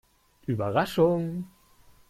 Überraschung! 0.47 1.47